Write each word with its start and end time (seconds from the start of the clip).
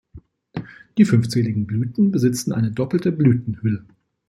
Die 0.97 1.05
fünfzähligen 1.05 1.67
Blüten 1.67 2.09
besitzen 2.09 2.53
eine 2.53 2.71
doppelte 2.71 3.11
Blütenhülle. 3.11 3.85